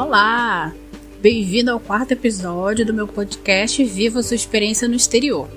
Olá! 0.00 0.72
Bem-vindo 1.20 1.72
ao 1.72 1.80
quarto 1.80 2.12
episódio 2.12 2.86
do 2.86 2.94
meu 2.94 3.08
podcast 3.08 3.82
Viva 3.82 4.22
Sua 4.22 4.36
Experiência 4.36 4.86
no 4.86 4.94
Exterior. 4.94 5.48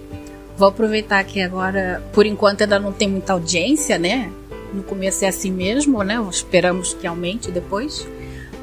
Vou 0.58 0.68
aproveitar 0.68 1.24
que 1.26 1.40
agora, 1.40 2.04
por 2.12 2.26
enquanto, 2.26 2.64
ainda 2.64 2.80
não 2.80 2.92
tem 2.92 3.08
muita 3.08 3.34
audiência, 3.34 4.00
né? 4.00 4.32
No 4.74 4.82
começo 4.82 5.24
é 5.24 5.28
assim 5.28 5.52
mesmo, 5.52 6.02
né? 6.02 6.20
Esperamos 6.28 6.92
que 6.96 7.06
aumente 7.06 7.52
depois. 7.52 8.08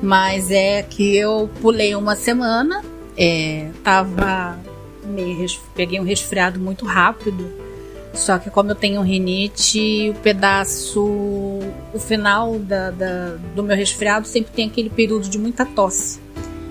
Mas 0.03 0.51
é 0.51 0.83
que 0.83 1.17
eu 1.17 1.49
pulei 1.63 1.95
uma 1.95 2.17
semana, 2.17 2.85
é, 3.17 3.71
tava 3.85 4.59
meio, 5.05 5.47
peguei 5.77 6.01
um 6.01 6.05
resfriado 6.05 6.59
muito 6.59 6.85
rápido. 6.85 7.49
Só 8.15 8.37
que 8.37 8.51
como 8.51 8.73
eu 8.73 8.75
tenho 8.75 9.01
rinite, 9.01 10.11
o 10.11 10.15
pedaço, 10.15 11.05
o 11.99 12.01
final 12.01 12.59
da, 12.61 12.93
da, 12.93 13.37
do 13.55 13.63
meu 13.63 13.77
resfriado 13.77 14.27
sempre 14.27 14.53
tem 14.53 14.69
aquele 14.69 14.89
período 14.89 15.29
de 15.29 15.37
muita 15.37 15.67
tosse. 15.67 16.21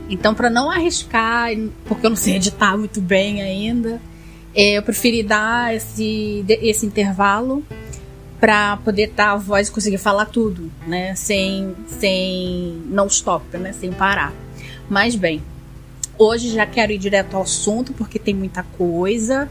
Então, 0.09 0.33
para 0.33 0.49
não 0.49 0.71
arriscar, 0.71 1.49
porque 1.85 2.05
eu 2.05 2.09
não 2.09 2.17
sei 2.17 2.37
editar 2.37 2.77
muito 2.77 3.01
bem 3.01 3.41
ainda, 3.41 4.01
é, 4.55 4.77
eu 4.77 4.81
preferi 4.81 5.21
dar 5.21 5.75
esse, 5.75 6.45
esse 6.47 6.85
intervalo 6.85 7.61
para 8.39 8.77
poder 8.77 9.09
estar 9.09 9.25
tá 9.25 9.31
a 9.33 9.35
voz 9.35 9.67
e 9.67 9.71
conseguir 9.71 9.97
falar 9.97 10.25
tudo, 10.27 10.71
né? 10.87 11.13
Sem, 11.15 11.75
sem 11.87 12.81
não 12.85 13.07
stop, 13.07 13.57
né? 13.57 13.73
Sem 13.73 13.91
parar. 13.91 14.33
Mas 14.89 15.13
bem, 15.15 15.43
hoje 16.17 16.49
já 16.51 16.65
quero 16.65 16.93
ir 16.93 16.97
direto 16.97 17.35
ao 17.35 17.41
assunto 17.41 17.91
porque 17.93 18.17
tem 18.17 18.33
muita 18.33 18.63
coisa. 18.63 19.49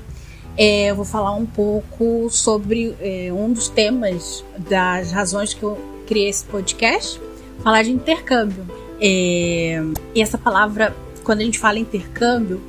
É, 0.59 0.91
eu 0.91 0.97
vou 0.97 1.05
falar 1.05 1.33
um 1.35 1.45
pouco 1.45 2.29
sobre 2.31 2.97
é, 3.01 3.31
um 3.33 3.53
dos 3.53 3.69
temas 3.69 4.43
das 4.57 5.13
razões 5.13 5.53
que 5.53 5.63
eu 5.63 5.79
criei 6.07 6.31
esse 6.31 6.45
podcast, 6.45 7.21
falar 7.63 7.83
de 7.83 7.91
intercâmbio. 7.91 8.65
É, 8.99 9.83
e 10.15 10.23
essa 10.23 10.39
palavra, 10.39 10.97
quando 11.25 11.41
a 11.41 11.45
gente 11.45 11.59
fala 11.59 11.79
intercâmbio, 11.79 12.63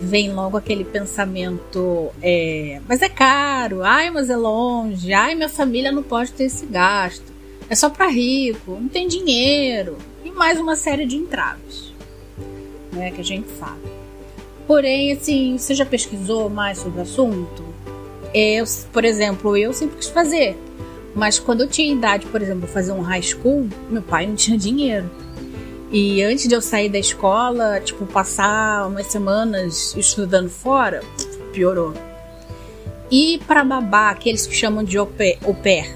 vem 0.00 0.32
logo 0.32 0.56
aquele 0.56 0.84
pensamento, 0.84 2.10
é, 2.22 2.80
mas 2.88 3.02
é 3.02 3.08
caro, 3.08 3.82
ai, 3.82 4.10
mas 4.10 4.30
é 4.30 4.36
longe, 4.36 5.12
ai, 5.12 5.34
minha 5.34 5.48
família 5.48 5.92
não 5.92 6.02
pode 6.02 6.32
ter 6.32 6.44
esse 6.44 6.66
gasto, 6.66 7.32
é 7.68 7.74
só 7.74 7.88
para 7.88 8.08
rico, 8.08 8.72
não 8.72 8.88
tem 8.88 9.06
dinheiro, 9.06 9.96
e 10.24 10.30
mais 10.30 10.58
uma 10.58 10.74
série 10.74 11.06
de 11.06 11.16
entraves, 11.16 11.92
né, 12.92 13.12
que 13.12 13.20
a 13.20 13.24
gente 13.24 13.48
sabe. 13.58 14.01
Porém, 14.72 15.12
assim, 15.12 15.58
você 15.58 15.74
já 15.74 15.84
pesquisou 15.84 16.48
mais 16.48 16.78
sobre 16.78 17.00
o 17.00 17.02
assunto? 17.02 17.62
Eu, 18.32 18.64
por 18.90 19.04
exemplo, 19.04 19.54
eu 19.54 19.70
sempre 19.74 19.98
quis 19.98 20.08
fazer, 20.08 20.56
mas 21.14 21.38
quando 21.38 21.60
eu 21.60 21.68
tinha 21.68 21.92
idade, 21.92 22.24
por 22.24 22.40
exemplo, 22.40 22.66
fazer 22.66 22.92
um 22.92 23.02
high 23.02 23.20
school, 23.20 23.68
meu 23.90 24.00
pai 24.00 24.26
não 24.26 24.34
tinha 24.34 24.56
dinheiro. 24.56 25.10
E 25.90 26.22
antes 26.22 26.48
de 26.48 26.54
eu 26.54 26.62
sair 26.62 26.88
da 26.88 26.98
escola, 26.98 27.80
tipo, 27.80 28.06
passar 28.06 28.88
umas 28.88 29.08
semanas 29.08 29.94
estudando 29.94 30.48
fora, 30.48 31.02
piorou. 31.52 31.92
E 33.10 33.42
para 33.46 33.62
babá, 33.62 34.08
aqueles 34.08 34.46
que 34.46 34.54
chamam 34.54 34.82
de 34.82 34.96
au 34.96 35.06
pair, 35.06 35.94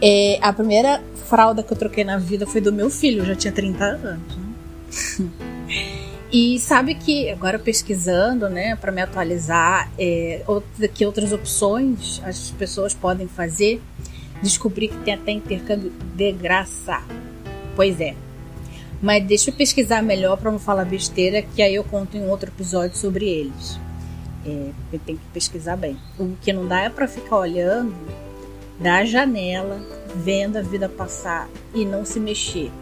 é, 0.00 0.38
a 0.40 0.52
primeira 0.52 1.02
fralda 1.26 1.60
que 1.60 1.72
eu 1.72 1.76
troquei 1.76 2.04
na 2.04 2.18
vida 2.18 2.46
foi 2.46 2.60
do 2.60 2.72
meu 2.72 2.88
filho, 2.88 3.22
eu 3.22 3.26
já 3.26 3.34
tinha 3.34 3.52
30 3.52 3.84
anos. 3.84 4.36
Né? 4.36 5.28
e 6.34 6.58
sabe 6.58 6.96
que, 6.96 7.30
agora 7.30 7.60
pesquisando, 7.60 8.48
né, 8.48 8.74
para 8.74 8.90
me 8.90 9.00
atualizar, 9.00 9.88
é, 9.96 10.42
que 10.92 11.06
outras 11.06 11.32
opções 11.32 12.20
as 12.24 12.50
pessoas 12.50 12.92
podem 12.92 13.28
fazer, 13.28 13.80
descobri 14.42 14.88
que 14.88 14.96
tem 15.04 15.14
até 15.14 15.30
intercâmbio 15.30 15.92
de 16.16 16.32
graça. 16.32 17.00
Pois 17.76 18.00
é, 18.00 18.16
mas 19.00 19.24
deixa 19.24 19.50
eu 19.50 19.54
pesquisar 19.54 20.02
melhor 20.02 20.36
para 20.36 20.50
não 20.50 20.58
falar 20.58 20.84
besteira, 20.84 21.40
que 21.40 21.62
aí 21.62 21.76
eu 21.76 21.84
conto 21.84 22.16
em 22.16 22.28
outro 22.28 22.50
episódio 22.50 22.96
sobre 22.96 23.28
eles. 23.28 23.78
É, 24.44 24.70
tenho 25.06 25.18
que 25.18 25.26
pesquisar 25.32 25.76
bem. 25.76 25.96
O 26.18 26.32
que 26.42 26.52
não 26.52 26.66
dá 26.66 26.80
é 26.80 26.90
para 26.90 27.06
ficar 27.06 27.36
olhando 27.36 27.94
da 28.80 29.04
janela, 29.04 29.80
vendo 30.16 30.56
a 30.56 30.62
vida 30.62 30.88
passar 30.88 31.48
e 31.72 31.84
não 31.84 32.04
se 32.04 32.18
mexer 32.18 32.72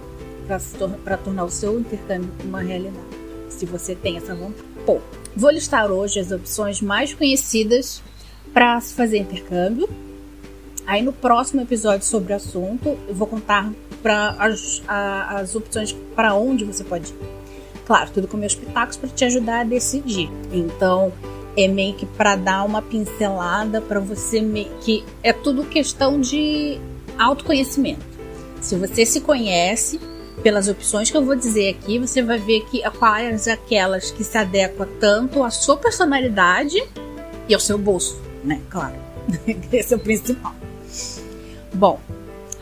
para 1.05 1.19
tornar 1.19 1.45
o 1.45 1.51
seu 1.51 1.79
intercâmbio 1.79 2.31
uma 2.47 2.63
realidade. 2.63 3.12
Se 3.53 3.67
você 3.67 3.95
tem 3.95 4.17
essa 4.17 4.35
vontade. 4.35 4.69
Bom, 4.87 5.01
vou 5.37 5.51
listar 5.51 5.91
hoje 5.91 6.19
as 6.21 6.31
opções 6.31 6.81
mais 6.81 7.15
conhecidas 7.15 8.03
para 8.53 8.81
se 8.81 8.95
fazer 8.95 9.19
intercâmbio. 9.19 9.89
Aí 10.87 11.03
no 11.03 11.13
próximo 11.13 11.61
episódio 11.61 12.05
sobre 12.05 12.33
o 12.33 12.37
assunto, 12.37 12.99
eu 13.09 13.15
vou 13.15 13.27
contar 13.27 13.73
para 14.03 14.31
as, 14.39 14.83
as 14.89 15.55
opções 15.55 15.93
para 16.17 16.35
onde 16.35 16.65
você 16.65 16.83
pode 16.83 17.11
ir. 17.11 17.17
Claro, 17.87 18.11
tudo 18.11 18.27
com 18.27 18.37
meus 18.37 18.55
pitacos 18.55 18.97
para 18.97 19.09
te 19.09 19.25
ajudar 19.25 19.61
a 19.61 19.65
decidir. 19.65 20.29
Então, 20.53 21.13
é 21.57 21.69
meio 21.69 21.95
que 21.95 22.07
para 22.07 22.37
dar 22.37 22.65
uma 22.65 22.83
pincelada 22.83 23.81
para 23.81 24.01
você 24.01 24.41
que 24.81 25.05
é 25.23 25.33
tudo 25.33 25.65
questão 25.65 26.21
de 26.21 26.79
autoconhecimento. 27.19 28.05
Se 28.61 28.77
você 28.77 29.05
se 29.05 29.21
conhece 29.21 30.01
pelas 30.43 30.69
opções 30.69 31.11
que 31.11 31.17
eu 31.17 31.25
vou 31.25 31.37
dizer 31.37 31.71
aqui, 31.71 31.99
você 31.99 32.23
vai 32.23 32.39
ver 32.39 32.65
que 32.67 32.83
quais 32.99 33.49
aquelas 33.49 34.11
que 34.11 34.25
se 34.25 34.37
adequam 34.37 34.89
tanto 34.99 35.43
à 35.43 35.51
sua 35.51 35.77
personalidade 35.77 36.83
e 37.49 37.55
ao 37.55 37.61
seu 37.61 37.79
bolso, 37.79 38.21
né? 38.43 38.61
Claro. 38.71 38.97
Esse 39.73 39.95
é 39.95 39.97
o 39.97 40.01
principal. 40.01 40.55
Bom, 41.75 42.01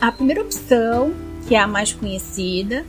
a 0.00 0.12
primeira 0.12 0.42
opção 0.42 1.12
que 1.46 1.54
é 1.54 1.58
a 1.58 1.66
mais 1.66 1.92
conhecida, 1.92 2.84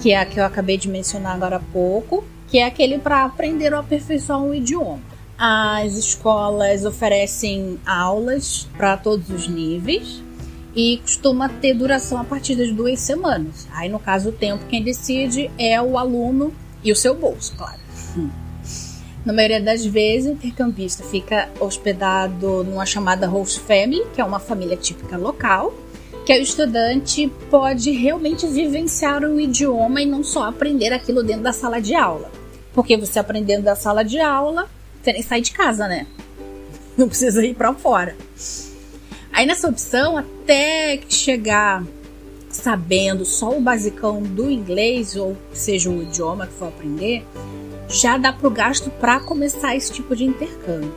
que 0.00 0.12
é 0.12 0.20
a 0.20 0.26
que 0.26 0.38
eu 0.38 0.44
acabei 0.44 0.78
de 0.78 0.88
mencionar 0.88 1.34
agora 1.34 1.56
há 1.56 1.60
pouco, 1.72 2.24
que 2.48 2.58
é 2.58 2.64
aquele 2.64 2.98
para 2.98 3.24
aprender 3.24 3.72
ou 3.72 3.80
aperfeiçoar 3.80 4.40
um 4.42 4.54
idioma. 4.54 5.00
As 5.38 5.94
escolas 5.94 6.84
oferecem 6.84 7.78
aulas 7.84 8.66
para 8.76 8.96
todos 8.96 9.28
os 9.28 9.48
níveis 9.48 10.22
e 10.76 10.98
costuma 10.98 11.48
ter 11.48 11.72
duração 11.72 12.20
a 12.20 12.24
partir 12.24 12.54
das 12.54 12.70
duas 12.70 13.00
semanas. 13.00 13.66
Aí, 13.72 13.88
no 13.88 13.98
caso, 13.98 14.28
o 14.28 14.32
tempo 14.32 14.66
quem 14.66 14.82
decide 14.82 15.50
é 15.58 15.80
o 15.80 15.96
aluno 15.96 16.52
e 16.84 16.92
o 16.92 16.96
seu 16.96 17.14
bolso, 17.14 17.54
claro. 17.56 17.80
Na 19.24 19.32
maioria 19.32 19.60
das 19.60 19.84
vezes, 19.84 20.30
o 20.30 20.34
intercambista 20.34 21.02
fica 21.02 21.48
hospedado 21.58 22.62
numa 22.62 22.84
chamada 22.84 23.26
host 23.26 23.58
family, 23.60 24.04
que 24.14 24.20
é 24.20 24.24
uma 24.24 24.38
família 24.38 24.76
típica 24.76 25.16
local, 25.16 25.74
que 26.24 26.32
o 26.32 26.42
estudante 26.42 27.32
pode 27.50 27.90
realmente 27.90 28.46
vivenciar 28.46 29.24
o 29.24 29.40
idioma 29.40 30.02
e 30.02 30.06
não 30.06 30.22
só 30.22 30.44
aprender 30.44 30.92
aquilo 30.92 31.22
dentro 31.22 31.42
da 31.42 31.52
sala 31.52 31.80
de 31.80 31.94
aula. 31.94 32.30
Porque 32.72 32.96
você 32.96 33.18
aprendendo 33.18 33.64
da 33.64 33.74
sala 33.74 34.04
de 34.04 34.20
aula, 34.20 34.68
você 35.02 35.12
nem 35.12 35.22
sai 35.22 35.40
de 35.40 35.52
casa, 35.52 35.88
né? 35.88 36.06
Não 36.96 37.08
precisa 37.08 37.44
ir 37.44 37.54
para 37.54 37.72
fora. 37.74 38.14
Aí 39.36 39.44
nessa 39.44 39.68
opção, 39.68 40.16
até 40.16 40.98
chegar 41.10 41.84
sabendo 42.48 43.26
só 43.26 43.54
o 43.54 43.60
basicão 43.60 44.22
do 44.22 44.50
inglês, 44.50 45.14
ou 45.14 45.36
seja, 45.52 45.90
o 45.90 46.02
idioma 46.02 46.46
que 46.46 46.54
for 46.54 46.68
aprender, 46.68 47.22
já 47.86 48.16
dá 48.16 48.32
para 48.32 48.48
o 48.48 48.50
gasto 48.50 48.88
para 48.88 49.20
começar 49.20 49.76
esse 49.76 49.92
tipo 49.92 50.16
de 50.16 50.24
intercâmbio. 50.24 50.90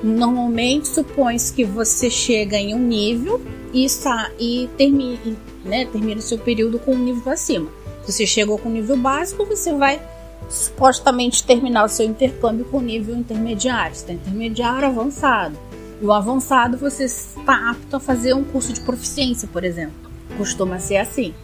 Normalmente 0.00 0.86
supõe-se 0.86 1.52
que 1.52 1.64
você 1.64 2.08
chega 2.08 2.56
em 2.56 2.72
um 2.72 2.78
nível 2.78 3.42
e, 3.72 3.84
está, 3.84 4.30
e 4.38 4.70
termina, 4.78 5.18
né, 5.64 5.86
termina 5.86 6.20
o 6.20 6.22
seu 6.22 6.38
período 6.38 6.78
com 6.78 6.92
um 6.92 7.04
nível 7.04 7.32
acima. 7.32 7.68
Se 8.04 8.12
você 8.12 8.24
chegou 8.24 8.56
com 8.56 8.68
um 8.68 8.74
nível 8.74 8.96
básico, 8.96 9.44
você 9.44 9.74
vai 9.74 10.00
supostamente 10.48 11.42
terminar 11.42 11.84
o 11.84 11.88
seu 11.88 12.06
intercâmbio 12.06 12.64
com 12.66 12.80
nível 12.80 13.16
intermediário. 13.16 13.96
Você 13.96 14.02
está 14.02 14.12
intermediário 14.12 14.86
avançado. 14.86 15.58
O 16.00 16.12
avançado 16.12 16.78
você 16.78 17.04
está 17.04 17.70
apto 17.70 17.96
a 17.96 18.00
fazer 18.00 18.34
um 18.34 18.44
curso 18.44 18.72
de 18.72 18.80
proficiência, 18.80 19.48
por 19.52 19.64
exemplo. 19.64 20.10
Costuma 20.36 20.78
ser 20.78 20.96
assim. 20.96 21.34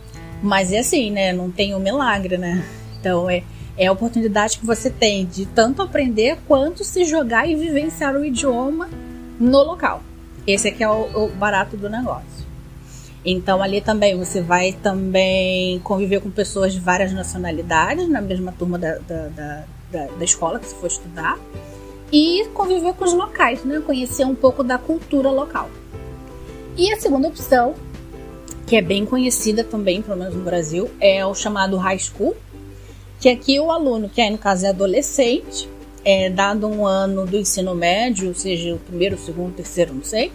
Mas 0.42 0.72
é 0.72 0.78
assim, 0.78 1.10
né? 1.10 1.32
Não 1.32 1.50
tem 1.50 1.74
um 1.74 1.78
milagre, 1.78 2.38
né? 2.38 2.64
Então 2.98 3.28
é 3.28 3.42
é 3.76 3.86
a 3.86 3.92
oportunidade 3.92 4.58
que 4.58 4.66
você 4.66 4.88
tem 4.88 5.26
de 5.26 5.44
tanto 5.46 5.82
aprender 5.82 6.38
quanto 6.48 6.82
se 6.82 7.04
jogar 7.04 7.46
e 7.48 7.54
vivenciar 7.54 8.16
o 8.16 8.24
idioma 8.24 8.88
no 9.38 9.62
local. 9.62 10.02
Esse 10.46 10.68
aqui 10.68 10.82
é 10.82 10.88
o, 10.88 11.26
o 11.26 11.28
barato 11.28 11.76
do 11.76 11.90
negócio. 11.90 12.46
Então 13.24 13.62
ali 13.62 13.80
também 13.80 14.16
você 14.16 14.40
vai 14.40 14.72
também 14.72 15.78
conviver 15.80 16.20
com 16.20 16.30
pessoas 16.30 16.72
de 16.72 16.80
várias 16.80 17.12
nacionalidades 17.12 18.08
na 18.08 18.20
mesma 18.20 18.52
turma 18.52 18.78
da, 18.78 18.94
da, 18.98 19.28
da, 19.28 19.64
da, 19.92 20.06
da 20.06 20.24
escola 20.24 20.58
que 20.58 20.66
você 20.66 20.76
for 20.76 20.86
estudar 20.86 21.38
e 22.12 22.46
conviver 22.54 22.94
com 22.94 23.04
os 23.04 23.12
locais, 23.12 23.64
né? 23.64 23.82
Conhecer 23.84 24.24
um 24.24 24.34
pouco 24.34 24.62
da 24.62 24.78
cultura 24.78 25.30
local. 25.30 25.68
E 26.76 26.92
a 26.92 27.00
segunda 27.00 27.28
opção, 27.28 27.74
que 28.66 28.76
é 28.76 28.82
bem 28.82 29.06
conhecida 29.06 29.64
também, 29.64 30.02
pelo 30.02 30.18
menos 30.18 30.34
no 30.34 30.42
Brasil, 30.42 30.90
é 31.00 31.24
o 31.24 31.34
chamado 31.34 31.76
high 31.76 31.98
school, 31.98 32.36
que 33.20 33.28
aqui 33.28 33.58
o 33.58 33.70
aluno, 33.70 34.08
que 34.08 34.20
aí 34.20 34.30
no 34.30 34.38
caso 34.38 34.66
é 34.66 34.68
adolescente, 34.68 35.68
é 36.04 36.30
dado 36.30 36.66
um 36.66 36.86
ano 36.86 37.26
do 37.26 37.36
ensino 37.36 37.74
médio, 37.74 38.34
seja 38.34 38.74
o 38.74 38.78
primeiro, 38.78 39.16
o 39.16 39.18
segundo, 39.18 39.50
o 39.50 39.54
terceiro, 39.54 39.94
não 39.94 40.04
sei, 40.04 40.30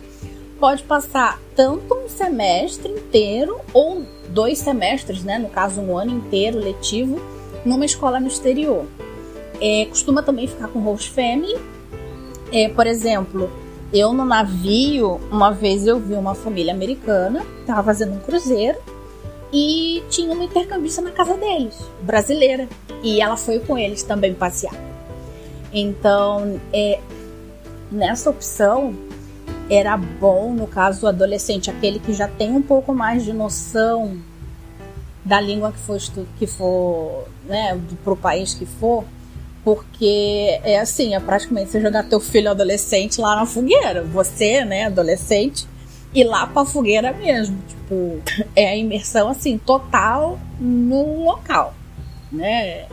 pode 0.59 0.83
passar 0.83 1.39
tanto 1.55 1.93
um 1.93 2.09
semestre 2.09 2.91
inteiro 2.91 3.59
ou 3.73 4.05
dois 4.29 4.57
semestres, 4.59 5.23
né, 5.23 5.37
no 5.37 5.49
caso 5.49 5.79
um 5.81 5.97
ano 5.97 6.11
inteiro 6.11 6.59
letivo, 6.59 7.21
numa 7.65 7.85
escola 7.85 8.19
no 8.19 8.27
exterior. 8.27 8.85
É, 9.61 9.85
costuma 9.85 10.23
também 10.23 10.47
ficar 10.47 10.67
com 10.67 10.79
host 10.79 11.11
family. 11.11 11.55
É, 12.51 12.67
por 12.69 12.87
exemplo, 12.87 13.49
eu 13.93 14.11
no 14.11 14.25
navio, 14.25 15.21
uma 15.31 15.51
vez 15.51 15.85
eu 15.85 15.99
vi 15.99 16.15
uma 16.15 16.33
família 16.33 16.73
americana, 16.73 17.45
estava 17.59 17.83
fazendo 17.83 18.15
um 18.15 18.19
cruzeiro 18.19 18.79
e 19.53 20.01
tinha 20.09 20.33
uma 20.33 20.43
intercambista 20.43 21.01
na 21.01 21.11
casa 21.11 21.35
deles, 21.35 21.77
brasileira, 22.01 22.67
e 23.03 23.21
ela 23.21 23.37
foi 23.37 23.59
com 23.59 23.77
eles 23.77 24.01
também 24.01 24.33
passear. 24.33 24.73
Então, 25.73 26.59
é, 26.73 26.99
nessa 27.91 28.29
opção, 28.29 28.95
era 29.69 29.95
bom, 29.95 30.53
no 30.53 30.67
caso, 30.67 31.05
o 31.05 31.09
adolescente, 31.09 31.69
aquele 31.69 31.99
que 31.99 32.13
já 32.13 32.27
tem 32.27 32.51
um 32.51 32.61
pouco 32.61 32.93
mais 32.93 33.23
de 33.23 33.33
noção 33.33 34.17
da 35.23 35.39
língua 35.39 35.71
que 35.71 35.79
for, 35.79 35.97
que 36.39 36.47
for 36.47 37.27
né, 37.45 37.79
para 38.03 38.13
o 38.13 38.17
país 38.17 38.53
que 38.53 38.65
for, 38.65 39.03
porque 39.63 40.59
é 40.63 40.79
assim, 40.79 41.13
é 41.13 41.19
praticamente 41.19 41.71
você 41.71 41.81
jogar 41.81 42.03
teu 42.03 42.19
filho 42.19 42.49
adolescente 42.49 43.21
lá 43.21 43.35
na 43.35 43.45
fogueira. 43.45 44.03
Você, 44.03 44.65
né, 44.65 44.85
adolescente, 44.85 45.67
ir 46.13 46.23
lá 46.23 46.47
pra 46.47 46.65
fogueira 46.65 47.13
mesmo. 47.13 47.57
Tipo, 47.67 48.19
é 48.55 48.69
a 48.69 48.75
imersão 48.75 49.29
assim, 49.29 49.57
total 49.57 50.39
no 50.59 51.23
local. 51.25 51.73
Né? 52.31 52.85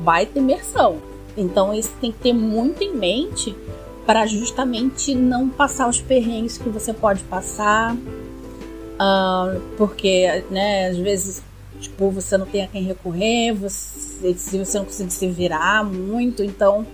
Baita 0.00 0.38
imersão. 0.38 0.98
Então 1.36 1.74
isso 1.74 1.92
tem 2.00 2.12
que 2.12 2.18
ter 2.18 2.32
muito 2.32 2.82
em 2.82 2.94
mente 2.94 3.54
para 4.06 4.26
justamente 4.26 5.14
não 5.14 5.48
passar 5.48 5.88
os 5.88 6.00
perrengues 6.00 6.58
que 6.58 6.68
você 6.68 6.92
pode 6.92 7.22
passar. 7.24 7.94
Uh, 7.94 9.60
porque, 9.76 10.44
né, 10.50 10.88
às 10.88 10.96
vezes 10.96 11.42
Tipo, 11.80 12.10
você 12.10 12.36
não 12.36 12.46
tem 12.46 12.62
a 12.62 12.68
quem 12.68 12.82
recorrer, 12.82 13.54
você, 13.54 14.34
se 14.34 14.58
você 14.58 14.78
não 14.78 14.84
conseguir 14.84 15.12
se 15.12 15.26
virar 15.28 15.82
muito, 15.82 16.44
então 16.44 16.86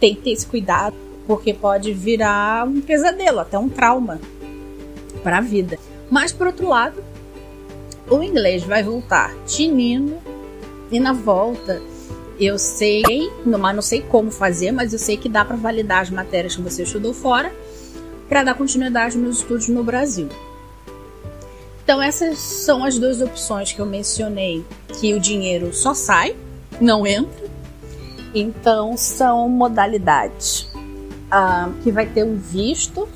tem 0.00 0.14
que 0.14 0.22
ter 0.22 0.30
esse 0.30 0.46
cuidado, 0.46 0.96
porque 1.26 1.52
pode 1.52 1.92
virar 1.92 2.66
um 2.66 2.80
pesadelo, 2.80 3.40
até 3.40 3.58
um 3.58 3.68
trauma 3.68 4.18
para 5.22 5.38
a 5.38 5.40
vida. 5.40 5.78
Mas 6.10 6.32
por 6.32 6.46
outro 6.46 6.68
lado, 6.68 7.02
o 8.10 8.22
inglês 8.22 8.64
vai 8.64 8.82
voltar 8.82 9.34
tinindo 9.46 10.16
e 10.90 10.98
na 10.98 11.12
volta 11.12 11.80
eu 12.38 12.58
sei, 12.58 13.02
mas 13.44 13.74
não 13.74 13.82
sei 13.82 14.02
como 14.02 14.30
fazer, 14.30 14.72
mas 14.72 14.92
eu 14.92 14.98
sei 14.98 15.16
que 15.16 15.28
dá 15.28 15.44
para 15.44 15.56
validar 15.56 16.00
as 16.00 16.10
matérias 16.10 16.56
que 16.56 16.62
você 16.62 16.82
estudou 16.82 17.14
fora 17.14 17.54
para 18.28 18.42
dar 18.42 18.54
continuidade 18.54 19.16
nos 19.16 19.38
estudos 19.38 19.68
no 19.68 19.84
Brasil. 19.84 20.28
Então 21.84 22.02
essas 22.02 22.38
são 22.38 22.82
as 22.82 22.98
duas 22.98 23.20
opções 23.20 23.72
que 23.72 23.78
eu 23.78 23.84
mencionei, 23.84 24.64
que 24.98 25.12
o 25.12 25.20
dinheiro 25.20 25.72
só 25.74 25.92
sai, 25.92 26.34
não 26.80 27.06
entra. 27.06 27.44
Então 28.34 28.96
são 28.96 29.50
modalidades 29.50 30.66
ah, 31.30 31.70
que 31.82 31.92
vai 31.92 32.06
ter 32.06 32.24
um 32.24 32.36
visto, 32.36 33.06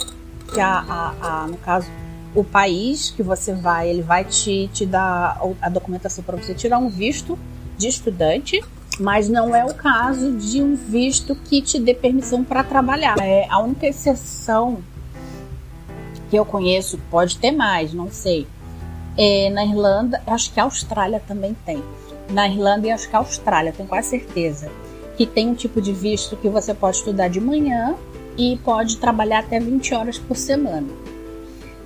que 0.53 0.61
a, 0.61 0.79
a, 0.81 1.15
a, 1.21 1.47
no 1.47 1.57
caso 1.57 1.91
o 2.35 2.45
país 2.45 3.11
que 3.11 3.23
você 3.23 3.55
vai, 3.55 3.89
ele 3.89 4.03
vai 4.03 4.23
te, 4.23 4.69
te 4.71 4.85
dar 4.85 5.41
a 5.63 5.69
documentação 5.71 6.23
para 6.23 6.37
você 6.37 6.53
tirar 6.53 6.79
um 6.79 6.91
visto 6.91 7.39
de 7.79 7.89
estudante, 7.89 8.63
mas 9.01 9.31
não 9.31 9.57
é 9.57 9.65
o 9.65 9.73
caso 9.73 10.33
de 10.33 10.63
um 10.63 10.77
visto 10.77 11.35
que 11.35 11.63
te 11.63 11.81
dê 11.81 11.95
permissão 11.95 12.45
para 12.45 12.63
trabalhar. 12.63 13.17
É 13.19 13.47
a 13.49 13.59
única 13.61 13.87
exceção 13.87 14.83
que 16.29 16.37
eu 16.37 16.45
conheço, 16.45 16.99
pode 17.11 17.39
ter 17.39 17.51
mais, 17.51 17.95
não 17.95 18.11
sei, 18.11 18.47
é, 19.19 19.51
na 19.51 19.65
Irlanda, 19.65 20.23
acho 20.29 20.55
que 20.55 20.61
a 20.61 20.63
Austrália 20.63 21.21
também 21.27 21.57
tem. 21.67 21.83
Na 22.31 22.47
Irlanda 22.47 22.87
e 22.87 22.91
acho 22.93 23.11
que 23.11 23.17
a 23.17 23.19
Austrália, 23.19 23.73
tenho 23.73 23.89
quase 23.89 24.11
certeza. 24.11 24.71
Que 25.17 25.27
tem 25.27 25.49
um 25.49 25.55
tipo 25.55 25.83
de 25.83 25.93
visto 25.93 26.37
que 26.37 26.49
você 26.49 26.73
pode 26.73 26.99
estudar 26.99 27.27
de 27.27 27.41
manhã 27.41 27.97
e 28.37 28.57
pode 28.59 28.99
trabalhar 28.99 29.41
até 29.41 29.59
20 29.59 29.93
horas 29.93 30.19
por 30.19 30.37
semana. 30.37 30.87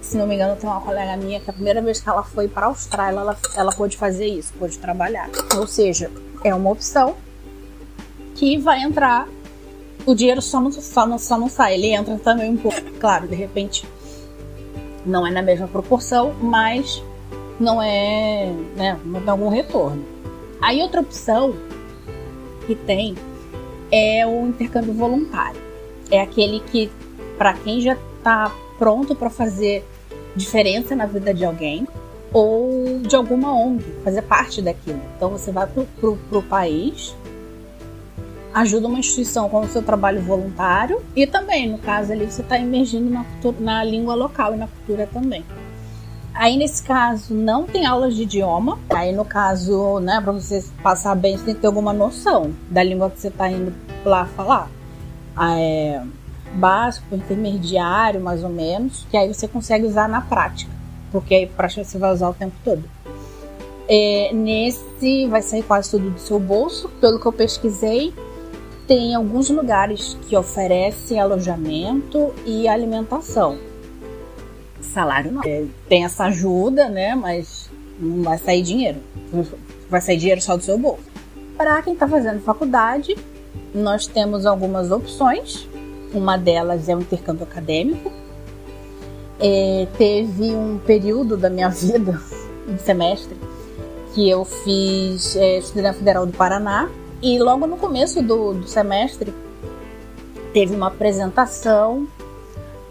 Se 0.03 0.19
não 0.19 0.27
me 0.27 0.35
engano, 0.35 0.57
tem 0.57 0.69
uma 0.69 0.83
colega 0.83 1.17
minha 1.17 1.41
que 1.41 1.49
a 1.49 1.53
primeira 1.55 1.81
vez 1.81 2.01
que 2.01 2.09
ela 2.09 2.23
foi 2.23 2.49
para 2.49 2.67
a 2.67 2.69
Austrália, 2.69 3.19
ela, 3.19 3.39
ela 3.57 3.73
pôde 3.73 3.97
fazer 3.97 4.27
isso, 4.27 4.53
pôde 4.59 4.79
trabalhar. 4.79 5.31
Ou 5.57 5.67
seja, 5.67 6.11
é 6.45 6.55
uma 6.55 6.71
opção 6.71 7.17
que 8.35 8.59
vai 8.59 8.83
entrar. 8.83 9.27
O 10.05 10.15
dinheiro 10.15 10.43
só 10.43 10.61
não, 10.61 10.71
só 10.71 11.07
não, 11.07 11.19
só 11.19 11.39
não 11.39 11.49
sai, 11.49 11.75
ele 11.75 11.87
entra 11.95 12.19
também 12.19 12.51
um 12.51 12.57
pouco. 12.59 12.79
Claro, 13.01 13.27
de 13.27 13.37
repente 13.37 13.87
não 15.07 15.27
é 15.27 15.31
na 15.31 15.41
mesma 15.41 15.69
proporção, 15.69 16.35
mas 16.35 17.03
não 17.63 17.81
é, 17.81 18.53
né, 18.77 18.99
não 19.05 19.21
tem 19.21 19.31
algum 19.31 19.49
retorno. 19.49 20.05
Aí 20.61 20.83
outra 20.83 21.01
opção 21.01 21.55
que 22.67 22.75
tem 22.75 23.15
é 23.91 24.27
o 24.27 24.49
intercâmbio 24.49 24.93
voluntário. 24.93 25.61
É 26.11 26.21
aquele 26.21 26.61
que 26.61 26.91
para 27.39 27.55
quem 27.55 27.81
já 27.81 27.97
está 28.19 28.53
pronto 28.79 29.15
para 29.15 29.31
fazer 29.31 29.85
diferença 30.35 30.95
na 30.97 31.07
vida 31.07 31.33
de 31.33 31.45
alguém 31.45 31.87
ou 32.33 33.01
de 33.01 33.15
alguma 33.15 33.55
ONG, 33.55 33.85
fazer 34.03 34.23
parte 34.23 34.63
daquilo. 34.63 35.01
Então 35.17 35.31
você 35.31 35.53
vai 35.53 35.67
para 35.67 36.39
o 36.39 36.43
país, 36.43 37.15
ajuda 38.55 38.89
uma 38.89 38.99
instituição 38.99 39.49
com 39.49 39.61
o 39.61 39.69
seu 39.69 39.83
trabalho 39.83 40.23
voluntário 40.23 41.03
e 41.15 41.27
também, 41.27 41.71
no 41.71 41.79
caso 41.79 42.13
ali, 42.13 42.25
você 42.25 42.43
está 42.43 42.59
emergindo 42.59 43.11
na, 43.11 43.25
na 43.61 43.85
língua 43.85 44.15
local 44.15 44.55
e 44.55 44.57
na 44.57 44.67
cultura 44.67 45.07
também. 45.13 45.45
Aí 46.35 46.57
nesse 46.57 46.83
caso 46.83 47.35
não 47.35 47.65
tem 47.65 47.87
aulas 47.87 48.17
de 48.17 48.23
idioma. 48.23 48.79
Aí 48.91 49.13
no 49.13 49.25
caso, 49.25 50.01
né, 50.01 50.21
para 50.21 50.33
você 50.33 50.65
passar 50.83 51.15
bem, 51.15 51.37
você 51.37 51.45
tem 51.45 51.55
que 51.55 51.61
ter 51.61 51.67
alguma 51.67 51.93
noção 51.93 52.53
da 52.71 52.83
língua 52.83 53.11
que 53.11 53.21
você 53.21 53.29
está 53.29 53.51
indo 53.51 53.75
lá 54.05 54.27
falar. 54.27 54.71
Ah, 55.37 55.59
é, 55.59 56.03
básico, 56.55 57.15
intermediário, 57.15 58.21
mais 58.21 58.43
ou 58.43 58.51
menos, 58.51 59.07
que 59.11 59.17
aí 59.17 59.33
você 59.33 59.47
consegue 59.47 59.87
usar 59.87 60.09
na 60.09 60.21
prática, 60.21 60.71
porque 61.11 61.35
aí 61.35 61.47
prática 61.47 61.85
você 61.85 61.99
vai 61.99 62.13
usar 62.13 62.29
o 62.31 62.35
tempo 62.35 62.55
todo. 62.65 62.85
É, 63.89 64.31
nesse 64.33 65.27
vai 65.27 65.43
sair 65.43 65.63
quase 65.63 65.91
tudo 65.91 66.11
do 66.11 66.19
seu 66.19 66.39
bolso, 66.39 66.89
pelo 67.01 67.19
que 67.19 67.27
eu 67.27 67.33
pesquisei. 67.33 68.15
Tem 68.87 69.15
alguns 69.15 69.49
lugares 69.49 70.17
que 70.29 70.37
oferecem 70.37 71.21
alojamento 71.21 72.33
e 72.45 72.69
alimentação 72.69 73.72
salário 74.93 75.33
não. 75.33 75.43
É, 75.45 75.65
tem 75.89 76.05
essa 76.05 76.25
ajuda, 76.25 76.89
né? 76.89 77.15
Mas 77.15 77.71
não 77.99 78.23
vai 78.23 78.39
sair 78.39 78.63
dinheiro. 78.63 78.99
Vai 79.89 80.01
sair 80.01 80.17
dinheiro 80.17 80.41
só 80.41 80.57
do 80.57 80.63
seu 80.63 80.79
bolso. 80.79 81.05
Para 81.57 81.83
quem 81.83 81.93
está 81.93 82.09
fazendo 82.09 82.41
faculdade, 82.41 83.17
nós 83.75 84.07
temos 84.07 84.47
algumas 84.47 84.91
opções. 84.91 85.67
Uma 86.13 86.37
delas 86.37 86.89
é 86.89 86.97
o 86.97 87.01
intercâmbio 87.01 87.45
acadêmico. 87.45 88.13
É, 89.41 89.87
teve 89.99 90.55
um 90.55 90.79
período 90.79 91.37
da 91.37 91.51
minha 91.51 91.69
vida, 91.71 92.21
um 92.69 92.79
semestre, 92.79 93.37
que 94.15 94.29
eu 94.29 94.45
fiz, 94.45 95.37
é, 95.37 95.61
na 95.77 95.93
Federal 95.93 96.27
do 96.27 96.33
Paraná. 96.33 96.89
E 97.21 97.39
logo 97.39 97.67
no 97.67 97.77
começo 97.77 98.23
do, 98.23 98.55
do 98.55 98.67
semestre, 98.67 99.33
teve 100.53 100.75
uma 100.75 100.89
apresentação 100.89 102.07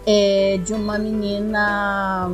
é, 0.06 0.58
de 0.64 0.72
uma 0.72 0.98
menina 0.98 2.30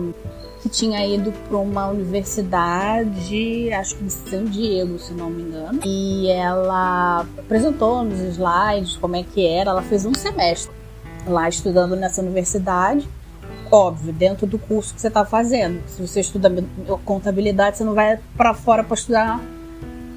que 0.63 0.69
tinha 0.69 1.07
ido 1.07 1.33
para 1.33 1.57
uma 1.57 1.89
universidade, 1.89 3.73
acho 3.73 3.97
que 3.97 4.05
em 4.05 4.11
San 4.11 4.45
Diego, 4.45 4.99
se 4.99 5.13
não 5.13 5.31
me 5.31 5.43
engano. 5.43 5.81
E 5.85 6.29
ela 6.31 7.25
apresentou 7.39 8.03
nos 8.03 8.19
slides 8.21 8.97
como 8.97 9.17
é 9.17 9.23
que 9.23 9.47
era. 9.47 9.71
Ela 9.71 9.83
fez 9.83 10.05
um 10.05 10.15
semestre 10.15 10.73
lá 11.27 11.49
estudando 11.49 11.95
nessa 11.95 12.21
universidade. 12.21 13.09
Óbvio, 13.71 14.13
dentro 14.13 14.47
do 14.47 14.59
curso 14.59 14.95
que 14.95 15.01
você 15.01 15.09
está 15.09 15.25
fazendo. 15.25 15.81
Se 15.89 16.05
você 16.05 16.21
estuda 16.21 16.51
contabilidade, 17.05 17.77
você 17.77 17.85
não 17.85 17.95
vai 17.95 18.19
para 18.37 18.55
fora 18.55 18.83
para 18.83 18.95
estudar, 18.95 19.41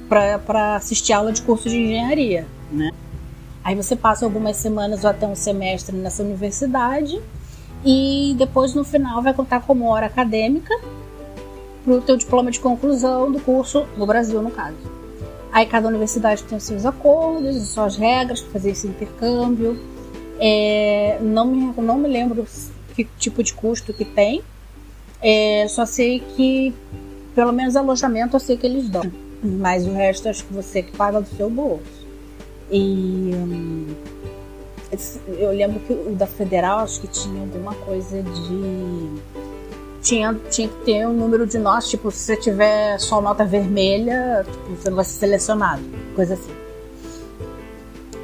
para 0.08 0.76
assistir 0.76 1.12
aula 1.12 1.32
de 1.32 1.42
curso 1.42 1.68
de 1.68 1.76
engenharia, 1.76 2.46
né? 2.70 2.90
Aí 3.62 3.76
você 3.76 3.94
passa 3.94 4.24
algumas 4.24 4.56
semanas 4.56 5.04
ou 5.04 5.10
até 5.10 5.26
um 5.26 5.36
semestre 5.36 5.94
nessa 5.94 6.22
universidade 6.22 7.20
e 7.84 8.34
depois 8.38 8.74
no 8.74 8.84
final 8.84 9.22
vai 9.22 9.34
contar 9.34 9.60
como 9.60 9.86
hora 9.86 10.06
acadêmica 10.06 10.74
para 11.84 11.94
o 11.94 12.00
teu 12.00 12.16
diploma 12.16 12.50
de 12.50 12.60
conclusão 12.60 13.30
do 13.30 13.40
curso 13.40 13.86
no 13.96 14.06
Brasil, 14.06 14.40
no 14.40 14.50
caso. 14.50 14.76
Aí 15.52 15.66
cada 15.66 15.88
universidade 15.88 16.42
tem 16.44 16.56
os 16.56 16.64
seus 16.64 16.86
acordos, 16.86 17.56
as 17.56 17.68
suas 17.68 17.96
regras 17.96 18.40
para 18.40 18.52
fazer 18.52 18.70
esse 18.70 18.86
intercâmbio. 18.86 19.78
É, 20.38 21.18
não, 21.20 21.46
me, 21.46 21.74
não 21.76 21.98
me 21.98 22.08
lembro 22.08 22.46
que 22.94 23.04
tipo 23.18 23.42
de 23.42 23.52
custo 23.52 23.92
que 23.92 24.04
tem. 24.04 24.42
É, 25.20 25.66
só 25.68 25.84
sei 25.84 26.20
que 26.20 26.74
pelo 27.34 27.52
menos 27.52 27.76
alojamento 27.76 28.36
eu 28.36 28.40
sei 28.40 28.56
que 28.56 28.66
eles 28.66 28.88
dão. 28.88 29.02
Mas 29.42 29.86
o 29.86 29.92
resto 29.92 30.28
acho 30.28 30.44
que 30.44 30.52
você 30.54 30.82
que 30.82 30.96
paga 30.96 31.20
do 31.20 31.28
seu 31.36 31.50
bolso. 31.50 32.06
E 32.70 33.32
hum, 33.34 33.86
eu 35.26 35.50
lembro 35.50 35.80
que 35.80 35.92
o 35.92 36.14
da 36.14 36.26
federal 36.26 36.80
acho 36.80 37.00
que 37.00 37.06
tinha 37.06 37.40
alguma 37.40 37.74
coisa 37.74 38.22
de 38.22 39.22
tinha, 40.02 40.34
tinha 40.50 40.68
que 40.68 40.84
ter 40.84 41.06
um 41.06 41.12
número 41.12 41.46
de 41.46 41.58
notas, 41.58 41.88
tipo, 41.88 42.10
se 42.10 42.18
você 42.18 42.36
tiver 42.36 42.98
só 42.98 43.20
nota 43.20 43.44
vermelha, 43.44 44.44
tipo, 44.44 44.76
você 44.76 44.90
não 44.90 44.96
vai 44.96 45.04
ser 45.04 45.18
selecionado, 45.18 45.82
coisa 46.14 46.34
assim. 46.34 46.52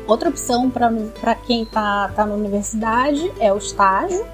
Outra 0.07 0.29
opção 0.29 0.71
para 0.71 1.35
quem 1.35 1.63
está 1.63 2.09
tá 2.09 2.27
na 2.27 2.35
universidade 2.35 3.31
é 3.39 3.53
o 3.53 3.59
estágio. 3.59 4.25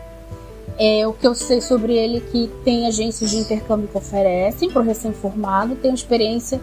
É, 0.79 1.07
o 1.07 1.13
que 1.13 1.27
eu 1.27 1.35
sei 1.35 1.61
sobre 1.61 1.97
ele 1.97 2.19
é 2.19 2.21
que 2.21 2.51
tem 2.65 2.87
agências 2.87 3.31
de 3.31 3.37
intercâmbio 3.37 3.87
que 3.89 3.97
oferecem 3.97 4.71
para 4.71 4.83
o 4.83 4.85
recém-formado, 4.85 5.77
tem 5.77 5.93
experiência 5.93 6.61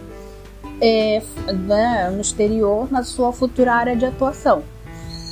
é, 0.80 1.22
né, 1.52 2.10
no 2.10 2.20
exterior 2.20 2.90
na 2.90 3.04
sua 3.04 3.32
futura 3.32 3.72
área 3.72 3.96
de 3.96 4.04
atuação. 4.04 4.62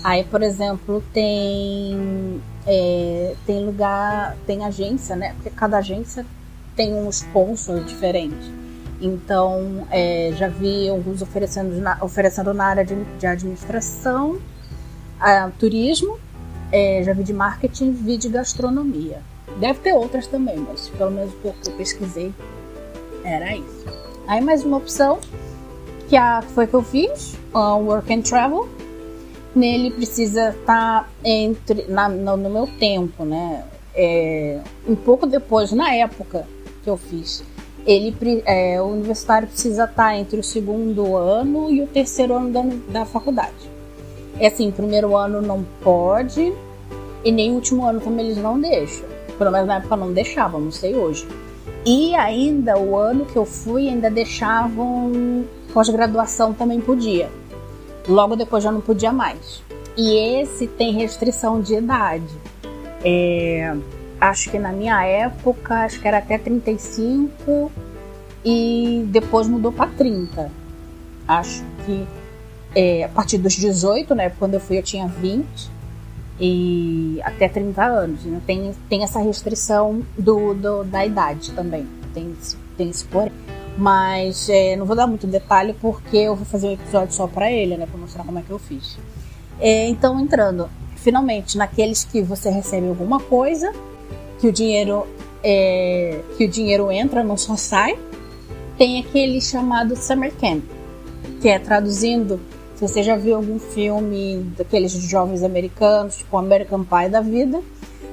Aí, 0.03 0.25
por 0.25 0.43
exemplo, 0.43 1.03
tem 1.13 2.41
é, 2.67 3.35
tem 3.47 3.65
lugar, 3.65 4.37
tem 4.47 4.65
agência, 4.65 5.17
né? 5.17 5.35
Porque 5.35 5.51
cada 5.51 5.79
agência 5.79 6.25
tem 6.77 6.95
um 6.95 7.09
sponsor 7.11 7.85
diferente. 7.85 8.53
Então, 9.01 9.87
é, 9.91 10.33
já 10.37 10.49
vi 10.49 10.89
alguns 10.89 11.23
oferecendo 11.23 11.75
na, 11.81 11.99
oferecendo 12.03 12.53
na 12.53 12.65
área 12.67 12.85
de, 12.85 12.95
de 13.19 13.27
administração, 13.27 14.39
turismo, 15.59 16.19
é, 16.73 17.03
já 17.03 17.13
vi 17.13 17.23
de 17.23 17.33
marketing, 17.33 17.93
vi 17.93 18.17
de 18.17 18.29
gastronomia. 18.29 19.21
Deve 19.59 19.81
ter 19.81 19.93
outras 19.93 20.27
também, 20.27 20.57
mas 20.59 20.89
pelo 20.91 21.11
menos 21.11 21.33
o 21.35 21.37
que 21.37 21.69
eu 21.69 21.73
pesquisei 21.77 22.33
era 23.25 23.55
isso. 23.57 23.85
Aí 24.27 24.41
mais 24.41 24.65
uma 24.65 24.77
opção 24.77 25.19
que 26.09 26.17
a, 26.17 26.43
foi 26.43 26.67
que 26.67 26.75
eu 26.75 26.83
fiz, 26.83 27.35
uh, 27.55 27.77
Work 27.77 28.13
and 28.13 28.23
Travel. 28.23 28.69
Nele 29.55 29.91
precisa 29.91 30.51
estar 30.51 31.05
tá 31.05 31.09
entre 31.25 31.85
na, 31.89 32.09
no, 32.09 32.37
no, 32.37 32.51
meu 32.51 32.67
tempo, 32.79 33.25
né? 33.25 33.65
É, 33.95 34.61
um 34.87 34.95
pouco 34.95 35.27
depois, 35.27 35.73
na 35.73 35.93
época 35.95 36.47
que 36.85 36.89
eu 36.89 36.97
fiz, 36.97 37.43
ele 37.87 38.15
é, 38.47 38.81
o 38.81 38.87
universitário 38.87 39.49
precisa 39.49 39.85
estar 39.85 40.11
tá 40.11 40.17
entre 40.17 40.39
o 40.39 40.45
segundo 40.45 41.17
ano 41.17 41.71
e 41.71 41.83
o 41.83 41.87
terceiro 41.87 42.35
ano 42.35 42.51
da, 42.53 42.63
da 43.01 43.05
faculdade. 43.05 43.71
É 44.39 44.47
assim, 44.47 44.71
primeiro 44.71 45.17
ano 45.17 45.43
não 45.43 45.65
pode 45.83 46.53
e 47.25 47.33
nem 47.33 47.51
último 47.51 47.85
ano 47.85 48.01
também 48.01 48.27
eles 48.27 48.39
não 48.39 48.61
deixam. 48.61 49.05
Pelo 49.37 49.51
menos 49.51 49.67
na 49.67 49.77
época 49.77 49.97
não 49.97 50.13
deixavam, 50.13 50.61
não 50.61 50.71
sei 50.71 50.95
hoje. 50.95 51.27
E 51.85 52.15
ainda 52.15 52.79
o 52.79 52.97
ano 52.97 53.25
que 53.25 53.37
eu 53.37 53.45
fui 53.45 53.89
ainda 53.89 54.11
deixavam 54.11 55.45
pós-graduação 55.73 56.53
também 56.53 56.81
podia. 56.81 57.31
Logo 58.09 58.37
depois 58.37 58.63
já 58.65 58.73
não 58.73 58.81
podia 58.81 59.13
mais. 59.13 59.63
E 59.97 60.41
esse 60.41 60.67
tem 60.67 60.93
restrição 60.93 61.61
de 61.61 61.75
idade. 61.75 62.35
É, 63.05 63.77
acho 64.21 64.51
que 64.51 64.59
na 64.59 64.73
minha 64.73 65.05
época, 65.05 65.85
acho 65.85 66.01
que 66.01 66.09
era 66.09 66.19
até 66.19 66.39
35 66.39 67.71
e 68.45 69.05
depois 69.09 69.49
mudou 69.49 69.73
para 69.73 69.91
30. 69.91 70.51
Acho 71.27 71.65
que 71.85 72.07
é, 72.75 73.05
a 73.05 73.09
partir 73.09 73.39
dos 73.39 73.55
18, 73.55 74.15
né? 74.15 74.31
Quando 74.39 74.55
eu 74.55 74.61
fui 74.61 74.79
eu 74.79 74.83
tinha 74.83 75.07
20 75.07 75.71
e 76.41 77.21
até 77.23 77.49
30 77.49 77.85
anos. 77.85 78.25
Né? 78.25 78.41
Tem, 78.47 78.73
tem 78.89 79.03
essa 79.03 79.21
restrição 79.21 80.03
do, 80.17 80.55
do, 80.55 80.85
da 80.85 81.05
idade 81.05 81.53
também. 81.53 81.87
Tem, 82.15 82.35
tem 82.77 82.91
esse 82.91 83.05
porém. 83.05 83.33
Mas 83.81 84.47
é, 84.51 84.77
não 84.77 84.85
vou 84.85 84.95
dar 84.95 85.07
muito 85.07 85.27
detalhe 85.27 85.75
porque 85.81 86.19
eu 86.19 86.37
vou 86.37 86.45
fazer 86.45 86.69
um 86.69 86.73
episódio 86.73 87.15
só 87.15 87.27
para 87.27 87.51
ele, 87.51 87.79
né? 87.79 87.87
Pra 87.87 87.99
mostrar 87.99 88.25
como 88.25 88.39
é 88.39 88.43
que 88.43 88.51
eu 88.51 88.59
fiz. 88.59 88.99
É, 89.59 89.89
então, 89.89 90.21
entrando 90.21 90.69
finalmente 90.97 91.57
naqueles 91.57 92.05
que 92.05 92.21
você 92.21 92.51
recebe 92.51 92.89
alguma 92.89 93.19
coisa, 93.19 93.73
que 94.39 94.47
o 94.47 94.53
dinheiro 94.53 95.07
é, 95.43 96.21
que 96.37 96.45
o 96.45 96.49
dinheiro 96.49 96.93
entra, 96.93 97.25
não 97.25 97.39
só 97.39 97.57
sai, 97.57 97.99
tem 98.77 99.01
aquele 99.01 99.41
chamado 99.41 99.97
Summer 99.97 100.31
Camp, 100.39 100.63
que 101.41 101.49
é 101.49 101.59
traduzindo 101.59 102.39
se 102.75 102.87
você 102.87 103.03
já 103.03 103.17
viu 103.17 103.37
algum 103.37 103.59
filme 103.59 104.45
daqueles 104.59 104.93
jovens 104.93 105.43
americanos, 105.43 106.17
tipo 106.17 106.37
American 106.37 106.85
Pie 106.85 107.09
da 107.09 107.23
vida, 107.23 107.63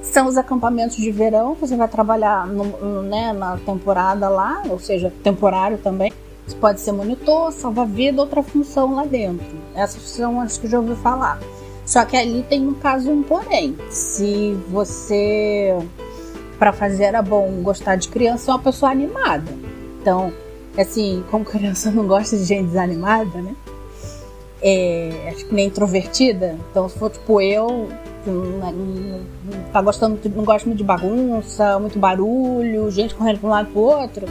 são 0.02 0.26
os 0.26 0.36
acampamentos 0.36 0.96
de 0.96 1.10
verão, 1.10 1.54
você 1.54 1.76
vai 1.76 1.88
trabalhar 1.88 2.46
no, 2.46 3.02
né, 3.02 3.32
na 3.32 3.56
temporada 3.58 4.28
lá, 4.28 4.62
ou 4.68 4.78
seja, 4.78 5.12
temporário 5.22 5.78
também. 5.78 6.12
Você 6.46 6.56
pode 6.56 6.80
ser 6.80 6.92
monitor, 6.92 7.52
salva-vida, 7.52 8.22
outra 8.22 8.42
função 8.42 8.94
lá 8.94 9.04
dentro. 9.04 9.46
Essas 9.74 10.02
são 10.02 10.40
as 10.40 10.56
que 10.56 10.66
eu 10.66 10.70
já 10.70 10.80
ouvi 10.80 10.94
falar. 10.96 11.38
Só 11.84 12.04
que 12.04 12.16
ali 12.16 12.42
tem 12.42 12.66
um 12.66 12.74
caso 12.74 13.10
um 13.10 13.22
porém. 13.22 13.76
Se 13.90 14.56
você, 14.68 15.76
para 16.58 16.72
fazer 16.72 17.04
era 17.04 17.20
bom 17.20 17.62
gostar 17.62 17.96
de 17.96 18.08
criança, 18.08 18.50
é 18.50 18.54
uma 18.54 18.60
pessoa 18.62 18.90
animada. 18.90 19.50
Então, 20.00 20.32
assim, 20.76 21.22
como 21.30 21.44
criança 21.44 21.90
não 21.90 22.06
gosta 22.06 22.36
de 22.36 22.44
gente 22.44 22.68
desanimada, 22.68 23.42
né? 23.42 23.54
É, 24.62 25.30
acho 25.32 25.46
que 25.46 25.54
nem 25.54 25.66
introvertida. 25.66 26.56
Então, 26.70 26.88
se 26.88 26.98
for 26.98 27.10
tipo 27.10 27.40
eu, 27.40 27.88
não, 28.26 28.72
não, 28.72 29.20
tá 29.72 29.80
gostando, 29.80 30.18
não 30.34 30.44
gosta 30.44 30.66
muito 30.66 30.78
de 30.78 30.84
bagunça, 30.84 31.78
muito 31.78 31.98
barulho, 31.98 32.90
gente 32.90 33.14
correndo 33.14 33.40
de 33.40 33.46
um 33.46 33.48
lado 33.48 33.70
pro 33.70 33.80
outro, 33.80 34.26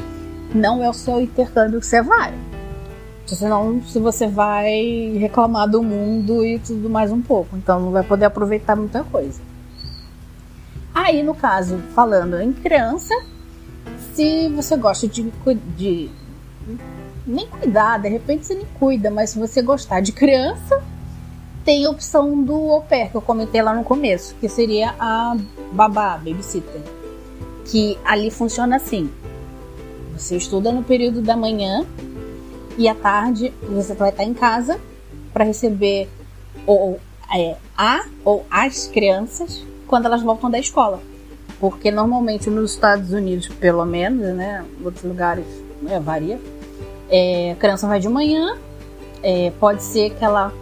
não 0.53 0.83
é 0.83 0.89
o 0.89 0.93
seu 0.93 1.21
intercâmbio 1.21 1.79
que 1.79 1.85
você 1.85 2.01
vai. 2.01 2.33
Senão, 3.25 3.81
se 3.83 3.99
você 3.99 4.25
vai 4.25 5.17
reclamar 5.19 5.67
do 5.67 5.83
mundo 5.83 6.45
e 6.45 6.59
tudo 6.59 6.89
mais 6.89 7.11
um 7.11 7.21
pouco, 7.21 7.57
então 7.57 7.79
não 7.79 7.91
vai 7.91 8.03
poder 8.03 8.25
aproveitar 8.25 8.75
muita 8.75 9.03
coisa. 9.03 9.41
Aí, 10.93 11.21
no 11.21 11.35
caso, 11.35 11.77
falando 11.93 12.39
em 12.39 12.53
criança, 12.53 13.13
se 14.13 14.49
você 14.49 14.77
gosta 14.77 15.07
de, 15.07 15.29
de 15.75 16.09
nem 17.27 17.45
cuidar, 17.47 17.99
de 17.99 18.07
repente 18.07 18.45
você 18.45 18.55
nem 18.55 18.65
cuida, 18.79 19.11
mas 19.11 19.31
se 19.31 19.39
você 19.39 19.61
gostar 19.61 19.99
de 19.99 20.13
criança, 20.13 20.81
tem 21.65 21.85
a 21.85 21.89
opção 21.89 22.41
do 22.41 22.53
au 22.71 22.81
pair, 22.81 23.11
que 23.11 23.17
eu 23.17 23.21
comentei 23.21 23.61
lá 23.61 23.73
no 23.73 23.83
começo, 23.83 24.33
que 24.39 24.47
seria 24.47 24.95
a 24.97 25.35
babá, 25.73 26.17
babysitter. 26.17 26.81
Que 27.65 27.97
ali 28.05 28.31
funciona 28.31 28.77
assim: 28.77 29.11
você 30.13 30.37
estuda 30.37 30.71
no 30.71 30.81
período 30.81 31.21
da 31.21 31.35
manhã 31.35 31.85
e 32.77 32.87
à 32.87 32.95
tarde 32.95 33.53
você 33.69 33.93
vai 33.93 34.09
estar 34.11 34.23
em 34.23 34.33
casa 34.33 34.79
para 35.33 35.43
receber 35.43 36.09
ou 36.65 36.99
é, 37.35 37.57
a 37.77 38.05
ou 38.23 38.45
as 38.49 38.87
crianças 38.87 39.61
quando 39.87 40.05
elas 40.05 40.23
voltam 40.23 40.49
da 40.49 40.57
escola. 40.57 41.01
Porque 41.59 41.91
normalmente 41.91 42.49
nos 42.49 42.71
Estados 42.71 43.11
Unidos, 43.11 43.49
pelo 43.49 43.85
menos, 43.85 44.33
né, 44.35 44.63
outros 44.83 45.03
lugares 45.03 45.45
né, 45.81 45.99
varia, 45.99 46.39
é, 47.09 47.51
a 47.51 47.55
criança 47.55 47.87
vai 47.87 47.99
de 47.99 48.09
manhã, 48.09 48.57
é, 49.23 49.51
pode 49.59 49.83
ser 49.83 50.11
que 50.11 50.23
ela. 50.23 50.53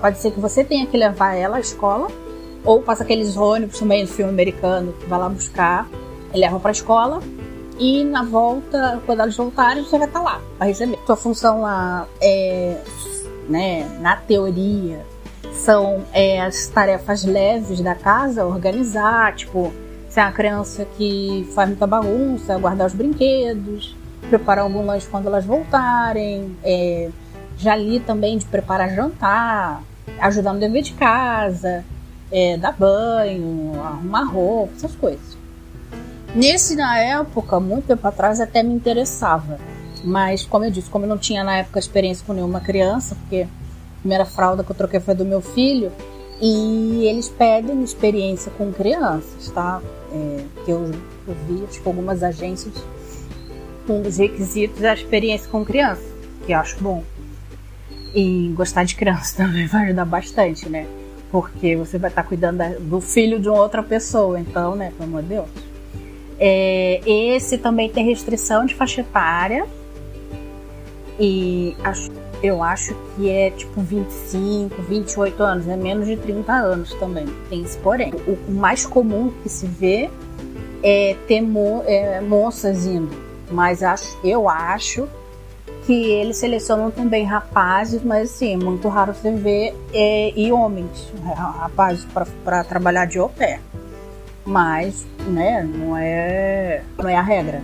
Pode 0.00 0.18
ser 0.18 0.30
que 0.30 0.38
você 0.38 0.62
tenha 0.62 0.86
que 0.86 0.96
levar 0.96 1.34
ela 1.34 1.56
à 1.56 1.60
escola, 1.60 2.08
ou 2.64 2.82
passa 2.82 3.02
aqueles 3.02 3.36
ônibus 3.36 3.78
também 3.78 4.04
do 4.04 4.10
filme 4.10 4.30
americano 4.30 4.92
que 4.92 5.06
vai 5.06 5.18
lá 5.18 5.28
buscar 5.28 5.88
leva 6.34 6.60
para 6.60 6.70
a 6.70 6.72
escola. 6.72 7.20
E 7.78 8.04
na 8.04 8.22
volta, 8.22 9.02
quando 9.04 9.20
elas 9.20 9.36
voltarem, 9.36 9.84
você 9.84 9.98
vai 9.98 10.06
estar 10.06 10.20
tá 10.20 10.24
lá 10.24 10.40
para 10.56 10.66
receber. 10.66 10.98
Sua 11.04 11.16
função 11.16 11.62
lá 11.62 12.06
é, 12.20 12.78
né, 13.48 13.98
na 14.00 14.16
teoria, 14.16 15.04
são 15.52 16.04
é, 16.12 16.40
as 16.40 16.66
tarefas 16.68 17.24
leves 17.24 17.80
da 17.80 17.94
casa, 17.94 18.46
organizar, 18.46 19.34
tipo, 19.34 19.72
se 20.08 20.20
é 20.20 20.22
uma 20.22 20.32
criança 20.32 20.86
que 20.96 21.46
faz 21.54 21.68
muita 21.68 21.86
bagunça, 21.86 22.56
guardar 22.58 22.86
os 22.86 22.94
brinquedos, 22.94 23.95
preparar 24.28 24.64
algum 24.64 24.84
lanche 24.84 25.06
quando 25.08 25.26
elas 25.26 25.44
voltarem. 25.44 26.56
É, 26.62 27.10
já 27.58 27.74
li 27.74 28.00
também 28.00 28.36
de 28.36 28.44
preparar 28.44 28.94
jantar, 28.94 29.82
ajudar 30.20 30.52
no 30.52 30.60
dever 30.60 30.82
de 30.82 30.92
casa, 30.92 31.84
é, 32.30 32.56
dar 32.56 32.72
banho, 32.72 33.72
arrumar 33.82 34.24
roupa, 34.24 34.74
essas 34.76 34.94
coisas. 34.94 35.36
Nesse, 36.34 36.76
na 36.76 36.98
época, 36.98 37.58
muito 37.58 37.86
tempo 37.86 38.06
atrás, 38.06 38.40
até 38.40 38.62
me 38.62 38.74
interessava. 38.74 39.58
Mas, 40.04 40.44
como 40.44 40.64
eu 40.64 40.70
disse, 40.70 40.90
como 40.90 41.04
eu 41.04 41.08
não 41.08 41.18
tinha 41.18 41.42
na 41.42 41.56
época 41.56 41.78
experiência 41.78 42.24
com 42.26 42.32
nenhuma 42.32 42.60
criança, 42.60 43.14
porque 43.14 43.46
a 43.46 44.00
primeira 44.00 44.26
fralda 44.26 44.62
que 44.62 44.70
eu 44.70 44.76
troquei 44.76 45.00
foi 45.00 45.14
do 45.14 45.24
meu 45.24 45.40
filho, 45.40 45.90
e 46.40 47.06
eles 47.06 47.28
pedem 47.28 47.82
experiência 47.82 48.52
com 48.58 48.70
crianças, 48.70 49.50
tá? 49.50 49.80
É, 50.12 50.44
que 50.64 50.70
eu, 50.70 50.90
eu 51.26 51.34
vi, 51.48 51.66
que 51.66 51.88
algumas 51.88 52.22
agências 52.22 52.74
um 53.92 54.02
dos 54.02 54.18
requisitos 54.18 54.82
é 54.82 54.90
a 54.90 54.94
experiência 54.94 55.48
com 55.50 55.64
criança, 55.64 56.02
que 56.44 56.52
eu 56.52 56.58
acho 56.58 56.82
bom. 56.82 57.02
E 58.14 58.52
gostar 58.54 58.84
de 58.84 58.94
criança 58.94 59.36
também 59.44 59.66
vai 59.66 59.86
ajudar 59.86 60.04
bastante, 60.04 60.68
né? 60.68 60.86
Porque 61.30 61.76
você 61.76 61.98
vai 61.98 62.10
estar 62.10 62.22
cuidando 62.22 62.62
do 62.80 63.00
filho 63.00 63.38
de 63.40 63.48
outra 63.48 63.82
pessoa, 63.82 64.38
então, 64.40 64.74
né? 64.74 64.92
Pelo 64.96 65.10
amor 65.10 65.22
de 65.22 65.28
Deus. 65.28 65.48
É, 66.38 67.00
esse 67.06 67.58
também 67.58 67.90
tem 67.90 68.04
restrição 68.04 68.64
de 68.64 68.74
faixa 68.74 69.00
etária. 69.00 69.66
E 71.18 71.74
acho, 71.82 72.10
eu 72.42 72.62
acho 72.62 72.94
que 73.14 73.30
é 73.30 73.50
tipo 73.50 73.80
25, 73.80 74.82
28 74.82 75.42
anos, 75.42 75.66
é 75.66 75.70
né? 75.70 75.76
menos 75.76 76.06
de 76.06 76.16
30 76.16 76.52
anos 76.52 76.94
também. 76.94 77.26
Tem 77.48 77.62
esse 77.62 77.78
porém. 77.78 78.12
O, 78.26 78.32
o 78.50 78.54
mais 78.54 78.84
comum 78.84 79.32
que 79.42 79.48
se 79.48 79.66
vê 79.66 80.10
é, 80.82 81.16
ter 81.26 81.40
mo 81.40 81.82
é, 81.86 82.20
moças 82.20 82.86
indo, 82.86 83.10
mas 83.50 83.82
acho, 83.82 84.18
eu 84.24 84.48
acho 84.48 85.08
que 85.84 85.92
eles 85.92 86.36
selecionam 86.36 86.90
também 86.90 87.24
rapazes, 87.24 88.02
mas 88.02 88.30
assim, 88.30 88.54
é 88.54 88.56
muito 88.56 88.88
raro 88.88 89.14
você 89.14 89.30
ver 89.30 89.74
é, 89.92 90.32
e 90.36 90.50
homens, 90.50 91.12
né, 91.22 91.32
rapazes 91.34 92.06
para 92.44 92.64
trabalhar 92.64 93.06
de 93.06 93.18
au 93.18 93.28
pair. 93.28 93.60
Mas, 94.44 95.06
né, 95.26 95.62
não 95.62 95.96
é, 95.96 96.82
não 96.98 97.08
é 97.08 97.16
a 97.16 97.22
regra, 97.22 97.62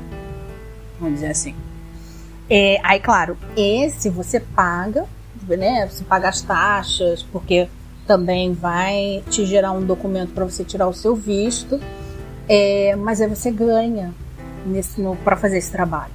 vamos 0.98 1.16
dizer 1.16 1.32
assim. 1.32 1.54
É, 2.48 2.78
aí, 2.82 3.00
claro, 3.00 3.36
esse 3.56 4.08
você 4.08 4.38
paga, 4.38 5.06
né, 5.48 5.88
você 5.88 6.04
paga 6.04 6.28
as 6.28 6.42
taxas, 6.42 7.22
porque 7.22 7.68
também 8.06 8.52
vai 8.52 9.22
te 9.30 9.44
gerar 9.46 9.72
um 9.72 9.84
documento 9.84 10.32
para 10.32 10.44
você 10.44 10.64
tirar 10.64 10.86
o 10.86 10.92
seu 10.92 11.14
visto, 11.14 11.80
é, 12.48 12.94
mas 12.96 13.20
aí 13.20 13.28
você 13.28 13.50
ganha 13.50 14.12
para 15.24 15.36
fazer 15.36 15.58
esse 15.58 15.70
trabalho. 15.70 16.12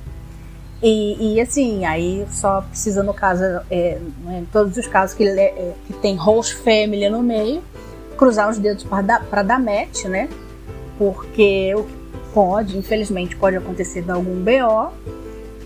E, 0.82 1.36
e, 1.36 1.42
assim, 1.42 1.86
aí 1.86 2.26
só 2.32 2.62
precisa, 2.62 3.02
no 3.02 3.14
caso, 3.14 3.44
é, 3.70 4.00
né, 4.24 4.40
em 4.40 4.46
todos 4.46 4.78
os 4.78 4.86
casos 4.86 5.16
que, 5.16 5.28
é, 5.28 5.74
que 5.88 5.94
tem 5.94 6.16
host 6.16 6.56
family 6.58 7.10
no 7.10 7.24
meio, 7.24 7.64
cruzar 8.16 8.50
os 8.50 8.58
dedos 8.58 8.84
para 8.84 9.02
dar, 9.02 9.44
dar 9.44 9.60
match, 9.60 10.06
né? 10.06 10.30
Porque 10.98 11.74
o 11.76 11.84
que 11.84 11.98
pode, 12.34 12.78
infelizmente, 12.78 13.36
pode 13.36 13.56
acontecer 13.56 14.04
de 14.04 14.12
algum 14.12 14.44
BO. 14.44 14.94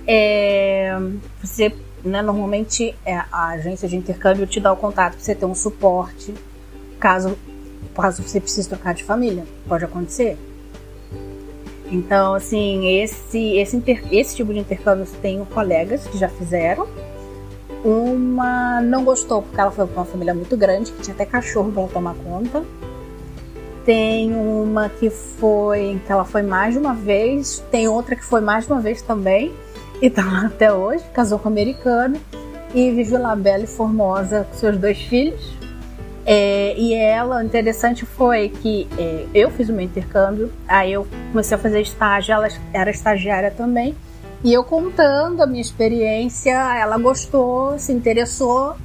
É, 0.08 0.98
você 1.44 1.74
né, 2.04 2.22
normalmente 2.22 2.96
é, 3.06 3.16
a 3.32 3.50
agência 3.50 3.88
de 3.88 3.96
intercâmbio 3.96 4.48
te 4.48 4.60
dá 4.60 4.72
o 4.72 4.78
contato 4.78 5.14
para 5.14 5.22
você 5.22 5.36
ter 5.36 5.46
um 5.46 5.54
suporte 5.54 6.34
caso, 7.00 7.38
caso 7.94 8.24
você 8.24 8.40
precise 8.40 8.68
trocar 8.70 8.94
de 8.94 9.04
família. 9.04 9.46
Pode 9.68 9.84
acontecer. 9.84 10.38
Então, 11.92 12.34
assim, 12.34 13.02
esse, 13.02 13.58
esse, 13.58 13.84
esse 14.12 14.36
tipo 14.36 14.54
de 14.54 14.60
intercâmbio 14.60 15.04
eu 15.04 15.22
tenho 15.22 15.46
colegas 15.46 16.08
que 16.08 16.18
já 16.18 16.30
fizeram. 16.30 16.88
Uma 17.84 18.80
não 18.80 19.04
gostou 19.04 19.42
porque 19.42 19.60
ela 19.60 19.72
foi 19.72 19.86
para 19.86 19.96
uma 20.00 20.06
família 20.06 20.34
muito 20.34 20.56
grande, 20.56 20.92
que 20.92 21.02
tinha 21.02 21.14
até 21.14 21.26
cachorro 21.26 21.72
para 21.72 21.88
tomar 21.88 22.16
conta. 22.16 22.64
Tem 23.84 24.34
uma 24.34 24.88
que 24.88 25.10
foi 25.10 26.00
que 26.06 26.12
ela 26.12 26.24
foi 26.24 26.44
mais 26.44 26.76
de 26.76 26.80
uma 26.80 26.94
vez, 26.94 27.62
tem 27.72 27.88
outra 27.88 28.16
que 28.16 28.24
foi 28.24 28.40
mais 28.40 28.66
de 28.66 28.72
uma 28.72 28.80
vez 28.80 29.02
também 29.02 29.52
e 30.02 30.10
tá 30.10 30.24
lá 30.24 30.46
até 30.46 30.72
hoje, 30.72 31.04
casou 31.14 31.40
com 31.40 31.50
um 31.50 31.52
americano 31.52 32.18
e 32.74 32.92
vive 32.92 33.18
lá 33.18 33.36
bela 33.36 33.64
e 33.64 33.68
formosa 33.68 34.46
com 34.50 34.54
seus 34.56 34.78
dois 34.78 35.00
filhos. 35.02 35.54
É, 36.26 36.76
e 36.78 36.94
ela, 36.94 37.44
interessante 37.44 38.06
foi 38.06 38.50
que 38.50 38.88
é, 38.98 39.26
eu 39.34 39.50
fiz 39.50 39.70
o 39.70 39.74
meu 39.74 39.86
intercâmbio, 39.86 40.52
aí 40.68 40.94
eu 40.94 41.08
comecei 41.32 41.56
a 41.56 41.60
fazer 41.60 41.82
estágio, 41.82 42.34
ela 42.34 42.48
era 42.72 42.92
estagiária 42.92 43.50
também, 43.50 43.96
e 44.44 44.54
eu 44.54 44.64
contando 44.64 45.42
a 45.42 45.48
minha 45.48 45.62
experiência, 45.62 46.52
ela 46.52 46.98
gostou, 46.98 47.78
se 47.80 47.92
interessou 47.92 48.76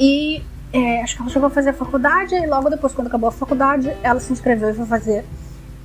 e 0.00 0.42
é, 0.72 1.02
acho 1.02 1.16
que 1.16 1.22
ela 1.22 1.30
chegou 1.30 1.46
a 1.46 1.50
fazer 1.50 1.70
a 1.70 1.74
faculdade, 1.74 2.34
e 2.34 2.46
logo 2.46 2.68
depois, 2.68 2.92
quando 2.92 3.08
acabou 3.08 3.28
a 3.28 3.32
faculdade, 3.32 3.90
ela 4.02 4.20
se 4.20 4.32
inscreveu 4.32 4.70
e 4.70 4.74
foi 4.74 4.86
fazer 4.86 5.24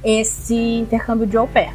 esse 0.03 0.55
intercâmbio 0.55 1.25
de 1.25 1.37
au 1.37 1.47
pair. 1.47 1.73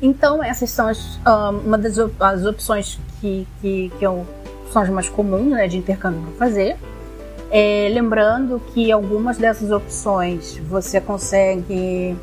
Então, 0.00 0.42
essas 0.42 0.70
são 0.70 0.86
as, 0.86 1.18
uma 1.64 1.76
das 1.76 1.98
as 2.20 2.44
opções 2.44 3.00
que, 3.20 3.46
que, 3.60 3.92
que 3.98 4.04
eu, 4.04 4.24
são 4.72 4.82
as 4.82 4.88
mais 4.88 5.08
comuns 5.08 5.50
né, 5.50 5.66
de 5.66 5.78
intercâmbio 5.78 6.20
para 6.22 6.46
fazer. 6.46 6.76
É, 7.50 7.88
lembrando 7.92 8.60
que 8.74 8.92
algumas 8.92 9.38
dessas 9.38 9.70
opções 9.70 10.58
você 10.68 11.00
consegue, 11.00 12.14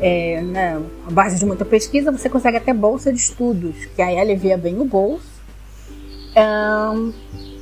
é, 0.00 0.40
né, 0.40 0.82
a 1.06 1.10
base 1.10 1.38
de 1.38 1.44
muita 1.44 1.64
pesquisa, 1.64 2.10
você 2.10 2.30
consegue 2.30 2.56
até 2.56 2.72
bolsa 2.72 3.12
de 3.12 3.18
estudos, 3.18 3.76
que 3.94 4.00
aí 4.00 4.18
alivia 4.18 4.56
bem 4.56 4.80
o 4.80 4.84
bolso. 4.84 5.28
Um, 6.34 7.12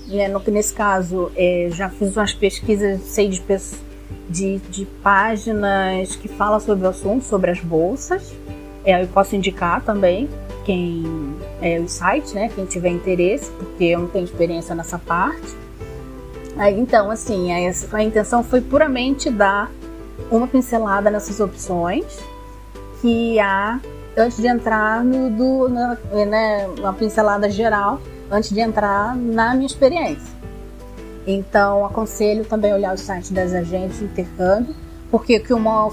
né, 0.07 0.29
no, 0.29 0.41
nesse 0.47 0.73
caso, 0.73 1.33
é, 1.37 1.69
já 1.73 1.91
fiz 1.91 2.17
umas 2.17 2.33
pesquisas, 2.33 3.01
sei 3.03 3.29
de, 3.29 3.43
de, 4.31 4.59
de 4.59 4.85
páginas 5.03 6.15
que 6.15 6.29
falam 6.29 6.61
sobre 6.61 6.87
o 6.87 6.91
assunto, 6.91 7.25
sobre 7.25 7.51
as 7.51 7.61
bolsas. 7.61 8.33
É, 8.85 9.03
eu 9.03 9.09
posso 9.09 9.35
indicar 9.35 9.83
também 9.83 10.29
quem 10.65 11.03
é 11.61 11.81
o 11.81 11.89
site, 11.89 12.35
né? 12.35 12.49
Quem 12.55 12.65
tiver 12.65 12.91
interesse, 12.91 13.51
porque 13.53 13.85
eu 13.85 14.01
não 14.01 14.09
tenho 14.09 14.25
experiência 14.25 14.75
nessa 14.75 14.99
parte. 14.99 15.68
Então, 16.77 17.11
assim, 17.11 17.53
a, 17.53 17.73
a 17.93 18.03
intenção 18.03 18.43
foi 18.43 18.61
puramente 18.61 19.31
dar 19.31 19.71
uma 20.31 20.47
pincelada 20.47 21.11
nessas 21.11 21.41
opções 21.41 22.19
que 23.01 23.39
há 23.39 23.81
antes 24.17 24.39
de 24.39 24.49
entrar 24.49 25.05
no 25.05 25.31
do, 25.31 25.69
na, 25.69 25.97
né, 26.27 26.67
uma 26.79 26.93
pincelada 26.93 27.49
geral 27.49 28.01
antes 28.31 28.51
de 28.51 28.61
entrar 28.61 29.15
na 29.15 29.55
minha 29.55 29.67
experiência. 29.67 30.37
Então, 31.27 31.85
aconselho 31.85 32.45
também 32.45 32.73
olhar 32.73 32.95
o 32.95 32.99
site 32.99 33.33
das 33.33 33.53
agentes 33.53 33.99
de 33.99 34.05
intercâmbio 34.05 34.75
porque 35.11 35.39
o 35.39 35.43
que 35.43 35.55
uma, 35.55 35.87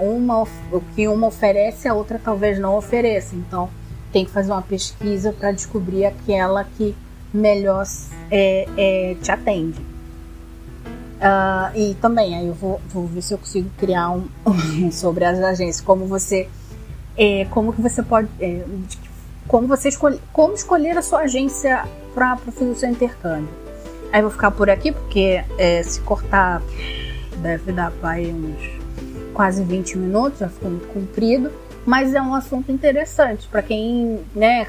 uma, 0.00 0.42
o 0.72 0.80
que 0.94 1.08
uma 1.08 1.28
oferece, 1.28 1.88
a 1.88 1.94
outra 1.94 2.20
talvez 2.22 2.58
não 2.58 2.76
ofereça. 2.76 3.34
Então, 3.34 3.68
tem 4.12 4.24
que 4.24 4.30
fazer 4.30 4.52
uma 4.52 4.62
pesquisa 4.62 5.32
para 5.32 5.52
descobrir 5.52 6.04
aquela 6.04 6.64
que 6.64 6.94
melhor 7.32 7.84
é, 8.30 8.66
é, 8.76 9.14
te 9.22 9.30
atende. 9.30 9.87
Uh, 11.18 11.76
e 11.76 11.94
também, 11.94 12.36
aí 12.36 12.46
eu 12.46 12.54
vou, 12.54 12.80
vou, 12.88 13.04
ver 13.06 13.22
se 13.22 13.34
eu 13.34 13.38
consigo 13.38 13.68
criar 13.76 14.10
um, 14.10 14.28
sobre 14.92 15.24
as 15.24 15.38
agências, 15.40 15.80
como 15.80 16.06
você, 16.06 16.48
é, 17.16 17.44
como 17.50 17.72
que 17.72 17.82
você 17.82 18.02
pode, 18.04 18.28
é, 18.40 18.64
como 19.48 19.66
você 19.66 19.88
escolhe, 19.88 20.20
como 20.32 20.54
escolher 20.54 20.96
a 20.96 21.02
sua 21.02 21.20
agência 21.20 21.84
para 22.14 22.36
fazer 22.36 22.66
o 22.66 22.76
seu 22.76 22.88
intercâmbio. 22.88 23.48
Aí 24.12 24.22
vou 24.22 24.30
ficar 24.30 24.52
por 24.52 24.70
aqui 24.70 24.92
porque 24.92 25.42
é, 25.58 25.82
se 25.82 26.00
cortar 26.00 26.62
deve 27.42 27.72
dar 27.72 27.90
para 27.90 28.20
uns 28.20 28.78
quase 29.34 29.62
20 29.62 29.98
minutos, 29.98 30.38
já 30.38 30.48
ficou 30.48 30.70
muito 30.70 30.88
comprido, 30.88 31.50
mas 31.84 32.14
é 32.14 32.22
um 32.22 32.34
assunto 32.34 32.70
interessante 32.70 33.48
para 33.48 33.62
quem 33.62 34.20
né, 34.34 34.66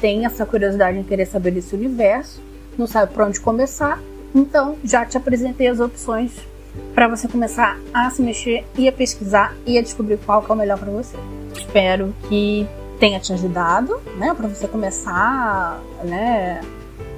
tem 0.00 0.24
essa 0.24 0.46
curiosidade 0.46 0.98
em 0.98 1.02
querer 1.02 1.26
saber 1.26 1.50
desse 1.50 1.74
universo, 1.74 2.42
não 2.78 2.86
sabe 2.86 3.12
por 3.12 3.24
onde 3.24 3.40
começar, 3.40 3.98
então 4.34 4.76
já 4.84 5.04
te 5.04 5.16
apresentei 5.16 5.68
as 5.68 5.80
opções 5.80 6.32
para 6.94 7.08
você 7.08 7.26
começar 7.26 7.78
a 7.92 8.10
se 8.10 8.22
mexer 8.22 8.64
e 8.76 8.88
a 8.88 8.92
pesquisar 8.92 9.54
e 9.66 9.78
a 9.78 9.82
descobrir 9.82 10.18
qual 10.18 10.44
é 10.48 10.52
o 10.52 10.56
melhor 10.56 10.78
para 10.78 10.90
você. 10.90 11.16
Espero 11.52 12.14
que 12.28 12.66
tenha 12.98 13.18
te 13.18 13.32
ajudado, 13.32 14.00
né, 14.16 14.34
para 14.34 14.46
você 14.46 14.68
começar, 14.68 15.80
né, 16.04 16.60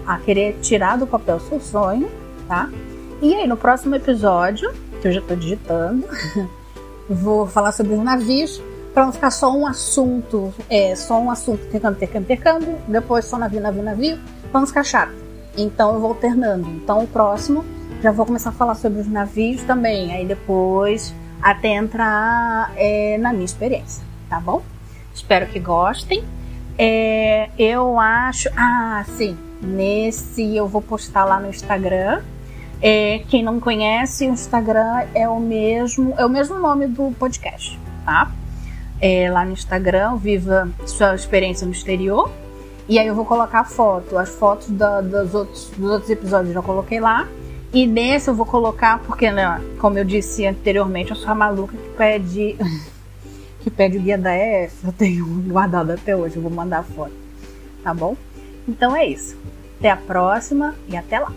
a 0.06 0.18
querer 0.18 0.56
tirar 0.60 0.96
do 0.96 1.06
papel 1.06 1.40
seu 1.40 1.60
sonho, 1.60 2.08
tá? 2.46 2.70
E 3.20 3.34
aí, 3.34 3.46
no 3.46 3.56
próximo 3.56 3.94
episódio, 3.94 4.72
que 5.00 5.08
eu 5.08 5.12
já 5.12 5.20
estou 5.20 5.36
digitando, 5.36 6.04
vou 7.10 7.46
falar 7.46 7.72
sobre 7.72 7.94
os 7.94 8.02
navios, 8.02 8.62
para 8.94 9.06
não 9.06 9.12
ficar 9.12 9.30
só 9.30 9.52
um 9.52 9.66
assunto, 9.66 10.52
é, 10.68 10.94
só 10.94 11.18
um 11.18 11.30
assunto, 11.30 11.64
intercâmbio, 11.66 12.20
intercâmbio, 12.20 12.78
depois 12.86 13.24
só 13.24 13.38
navio, 13.38 13.60
navio, 13.60 13.82
navio, 13.82 14.18
não 14.52 14.66
ficar 14.66 14.84
chato. 14.84 15.12
Então 15.56 15.94
eu 15.94 16.00
vou 16.00 16.10
alternando. 16.10 16.68
Então 16.68 17.04
o 17.04 17.06
próximo 17.06 17.64
já 18.02 18.10
vou 18.10 18.26
começar 18.26 18.50
a 18.50 18.52
falar 18.52 18.74
sobre 18.74 19.00
os 19.00 19.06
navios 19.06 19.62
também, 19.62 20.12
aí 20.12 20.26
depois 20.26 21.14
até 21.40 21.68
entrar 21.68 22.72
é, 22.76 23.18
na 23.18 23.32
minha 23.32 23.44
experiência, 23.44 24.04
tá 24.28 24.40
bom? 24.40 24.62
Espero 25.14 25.46
que 25.46 25.58
gostem. 25.58 26.24
É, 26.78 27.50
eu 27.58 27.98
acho. 27.98 28.48
Ah, 28.56 29.04
sim. 29.16 29.36
Nesse 29.60 30.56
eu 30.56 30.66
vou 30.66 30.82
postar 30.82 31.24
lá 31.24 31.38
no 31.38 31.48
Instagram 31.48 32.22
é, 32.82 33.20
quem 33.28 33.44
não 33.44 33.60
conhece, 33.60 34.26
o 34.26 34.32
Instagram 34.32 35.06
é 35.14 35.28
o 35.28 35.38
mesmo, 35.38 36.14
é 36.18 36.26
o 36.26 36.28
mesmo 36.28 36.58
nome 36.58 36.88
do 36.88 37.12
podcast, 37.16 37.78
tá? 38.04 38.32
É, 39.00 39.30
lá 39.30 39.44
no 39.44 39.52
Instagram, 39.52 40.16
Viva 40.16 40.68
Sua 40.84 41.14
Experiência 41.14 41.64
no 41.64 41.72
Exterior. 41.72 42.28
E 42.88 42.98
aí 42.98 43.06
eu 43.06 43.14
vou 43.14 43.24
colocar 43.24 43.60
a 43.60 43.64
foto, 43.64 44.18
as 44.18 44.30
fotos 44.30 44.68
da, 44.70 45.00
dos, 45.00 45.34
outros, 45.34 45.70
dos 45.76 45.90
outros 45.90 46.10
episódios 46.10 46.48
eu 46.48 46.54
já 46.54 46.62
coloquei 46.62 47.00
lá. 47.00 47.28
E 47.72 47.86
nesse 47.86 48.28
eu 48.28 48.34
vou 48.34 48.44
colocar, 48.44 48.98
porque, 49.00 49.30
né, 49.30 49.60
como 49.78 49.96
eu 49.98 50.04
disse 50.04 50.46
anteriormente, 50.46 51.10
eu 51.10 51.16
sou 51.16 51.30
a 51.30 51.34
maluca 51.34 51.76
que 51.76 51.88
pede 51.96 52.56
que 53.60 53.70
pede 53.70 53.96
o 53.96 54.00
guia 54.00 54.18
da 54.18 54.36
EF, 54.36 54.84
eu 54.84 54.92
tenho 54.92 55.24
guardado 55.48 55.92
até 55.92 56.16
hoje, 56.16 56.36
eu 56.36 56.42
vou 56.42 56.50
mandar 56.50 56.80
a 56.80 56.82
foto, 56.82 57.12
tá 57.82 57.94
bom? 57.94 58.16
Então 58.68 58.94
é 58.94 59.06
isso. 59.06 59.36
Até 59.78 59.90
a 59.90 59.96
próxima 59.96 60.74
e 60.88 60.96
até 60.96 61.18
lá! 61.18 61.32